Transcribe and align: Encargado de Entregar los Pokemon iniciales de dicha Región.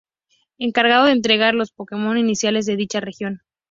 Encargado 0.57 1.05
de 1.05 1.11
Entregar 1.11 1.53
los 1.53 1.71
Pokemon 1.71 2.17
iniciales 2.17 2.65
de 2.65 2.75
dicha 2.75 3.01
Región. 3.01 3.43